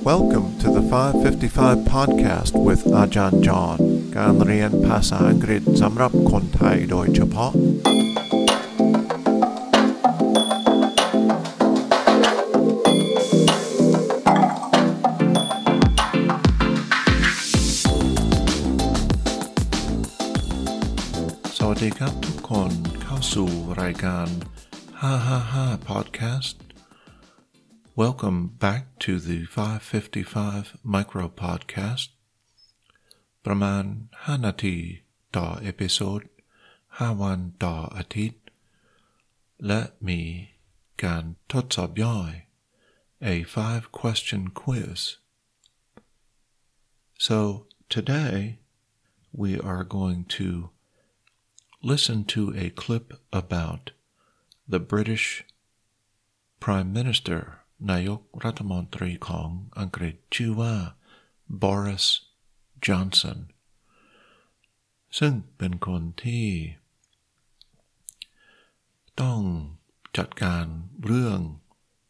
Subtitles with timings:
[0.00, 3.78] Welcome to the 555 podcast with Ajahn John
[4.16, 7.52] การเรียนภาษาอังกฤษสำหรับคนไทยโดยเฉพาะ
[21.58, 23.50] สวัสดีครับทุกคนเข้าสู่
[23.82, 24.28] รายการ
[25.08, 26.56] 555 podcast
[28.02, 32.08] Welcome back to the 555 micro podcast
[33.44, 33.84] ประมาณ
[34.20, 34.76] 5 นาที
[35.36, 36.20] ต่อเอพิโซด
[36.70, 38.42] 5 วันต่ออาทิตย์
[39.66, 40.22] และมี
[41.04, 42.32] การทดสอบย่อย
[43.22, 45.16] a 5 question quiz.
[47.18, 48.58] So today
[49.32, 50.70] we are going to
[51.82, 53.92] listen to a clip about
[54.68, 55.44] the British
[56.60, 57.59] Prime Minister
[57.89, 59.49] นายกรัฐมนตรีของ
[59.79, 60.75] อังกฤษชื่อว่า
[61.61, 62.05] Boris
[62.85, 63.39] Johnson
[65.19, 66.47] ซึ่งเป็นคนที่
[69.21, 69.41] ต้อง
[70.17, 70.65] จัดการ
[71.05, 71.39] เรื่อง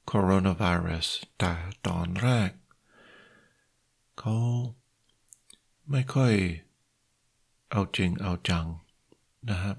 [0.05, 1.07] โคโรนาไวรัส
[1.39, 1.53] แต่
[1.87, 2.51] ตอนแรก
[4.19, 4.37] เขา
[5.91, 6.33] ไม่ค่อย
[7.71, 8.67] เอาจริงเอาจัง
[9.49, 9.77] นะครับ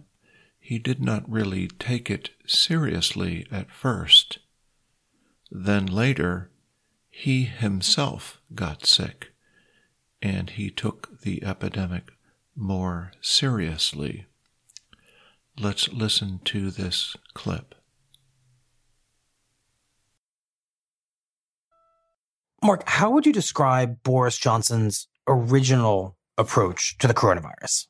[0.69, 4.39] He did not really take it seriously at first.
[5.55, 6.50] Then later,
[7.11, 9.33] he himself got sick,
[10.22, 12.12] and he took the epidemic
[12.56, 14.25] more seriously.
[15.61, 17.75] Let's listen to this clip.
[22.64, 27.89] Mark, how would you describe Boris Johnson's original approach to the coronavirus?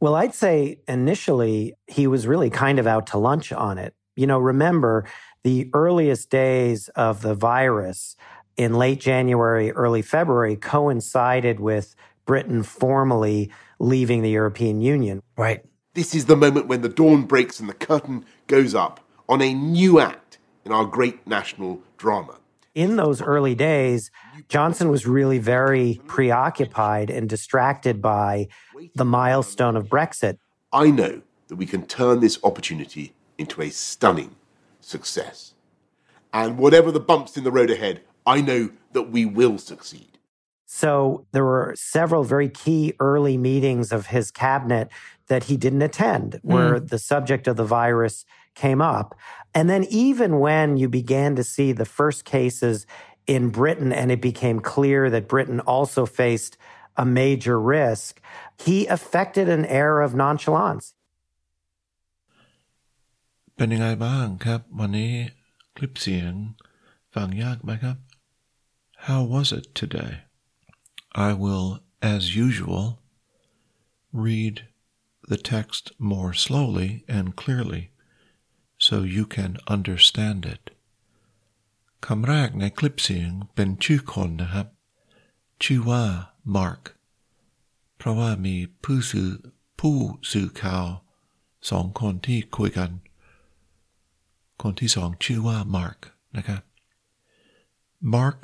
[0.00, 3.94] Well, I'd say initially he was really kind of out to lunch on it.
[4.16, 5.06] You know, remember
[5.44, 8.16] the earliest days of the virus
[8.56, 15.22] in late January, early February coincided with Britain formally leaving the European Union.
[15.36, 15.62] Right.
[15.92, 19.54] This is the moment when the dawn breaks and the curtain goes up on a
[19.54, 22.38] new act in our great national drama.
[22.74, 24.10] In those early days,
[24.48, 28.48] Johnson was really very preoccupied and distracted by
[28.96, 30.38] the milestone of Brexit.
[30.72, 34.34] I know that we can turn this opportunity into a stunning
[34.84, 35.54] success.
[36.32, 40.18] And whatever the bumps in the road ahead, I know that we will succeed.
[40.66, 44.88] So there were several very key early meetings of his cabinet
[45.28, 46.52] that he didn't attend, hmm.
[46.52, 48.24] where the subject of the virus
[48.54, 49.16] came up.
[49.54, 52.86] And then, even when you began to see the first cases
[53.26, 56.56] in Britain and it became clear that Britain also faced
[56.96, 58.20] a major risk,
[58.58, 60.94] he affected an air of nonchalance.
[63.55, 65.13] เป็นยังไงบ้างครับ วันนี้
[65.75, 66.31] คลิปเสียง
[67.13, 67.97] ฟังยากไหมครับ
[69.07, 70.13] How was it today?
[71.27, 71.69] I will,
[72.01, 72.85] as usual,
[74.11, 74.55] read
[75.29, 77.83] the text more slowly and clearly
[78.77, 80.63] so you can understand it.
[82.05, 84.67] คำแรกในคลิปเสียงเป็นชื่อคนนะครับ
[85.63, 86.03] ชื่อว่า
[86.55, 86.83] Mark
[87.97, 89.29] เพราะว่ามีผู้สื่อ
[89.79, 89.97] ผู้
[90.31, 90.85] สื่อข่าว
[91.69, 92.91] สองคนที่คุยกัน
[94.61, 95.99] คนที่สองชื่อว่า Mark
[96.37, 96.61] นะครับ
[98.15, 98.39] Mark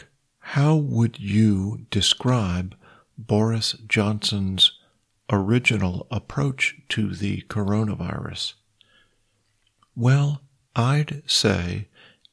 [0.54, 2.76] how would you describe
[3.18, 4.72] Boris Johnson's
[5.32, 8.54] original approach to the coronavirus?
[9.96, 10.42] Well,
[10.76, 11.88] I'd say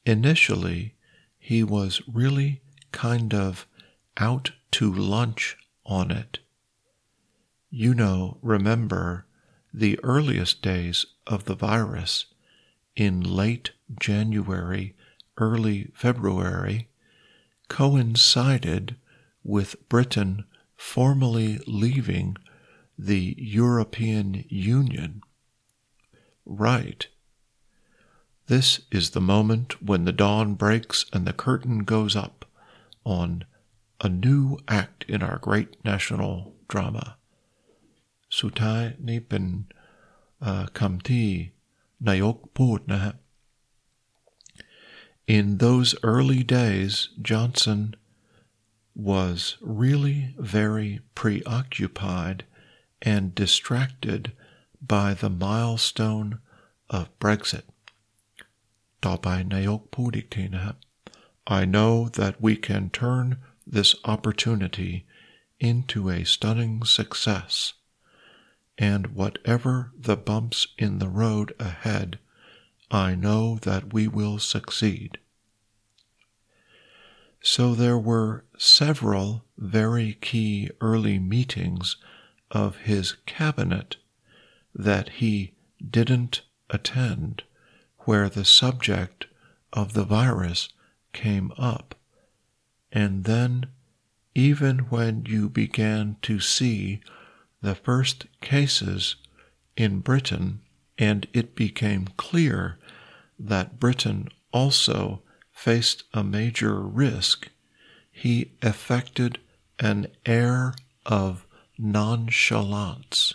[0.05, 0.93] initially
[1.39, 2.61] he was really
[2.91, 3.67] kind of
[4.17, 6.39] out to lunch on it.
[7.71, 9.25] You know, remember
[9.73, 12.27] the earliest days of the virus
[12.98, 13.70] in late
[14.00, 14.96] January,
[15.36, 16.88] early February,
[17.68, 18.96] coincided
[19.44, 20.44] with Britain
[20.76, 22.36] formally leaving
[22.98, 25.22] the European Union.
[26.44, 27.06] Right.
[28.48, 32.46] This is the moment when the dawn breaks and the curtain goes up
[33.04, 33.44] on
[34.00, 37.16] a new act in our great national drama.
[38.28, 38.98] Sutai
[42.02, 42.82] Nayok Port.
[45.26, 47.94] In those early days, Johnson
[48.94, 52.44] was really very preoccupied
[53.02, 54.32] and distracted
[54.80, 56.40] by the milestone
[56.90, 57.62] of Brexit.
[61.46, 65.06] I know that we can turn this opportunity
[65.60, 67.74] into a stunning success
[68.78, 72.18] and whatever the bumps in the road ahead,
[72.90, 75.18] I know that we will succeed.
[77.42, 81.96] So there were several very key early meetings
[82.50, 83.96] of his cabinet
[84.74, 85.52] that he
[85.90, 87.42] didn't attend
[88.00, 89.26] where the subject
[89.72, 90.68] of the virus
[91.12, 91.94] came up.
[92.92, 93.66] And then,
[94.34, 97.00] even when you began to see
[97.60, 99.16] the first cases
[99.76, 100.60] in Britain,
[100.98, 102.78] and it became clear
[103.38, 105.22] that Britain also
[105.52, 107.48] faced a major risk,
[108.10, 109.38] he affected
[109.78, 110.74] an air
[111.06, 111.46] of
[111.78, 113.34] nonchalance.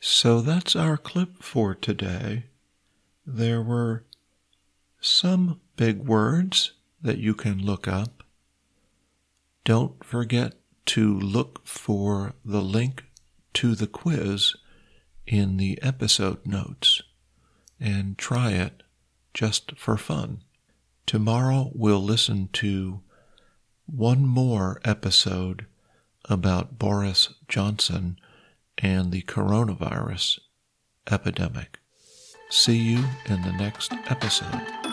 [0.00, 2.44] So that's our clip for today.
[3.26, 4.04] There were
[5.00, 6.72] some big words
[7.02, 8.22] that you can look up.
[9.64, 10.54] Don't forget
[10.90, 13.04] to look for the link
[13.54, 14.56] to the quiz
[15.24, 17.00] in the episode notes
[17.78, 18.82] and try it
[19.32, 20.42] just for fun.
[21.06, 23.02] Tomorrow we'll listen to
[23.86, 25.66] one more episode
[26.24, 28.18] about Boris Johnson
[28.76, 30.40] and the coronavirus
[31.08, 31.78] epidemic.
[32.48, 34.89] See you in the next episode.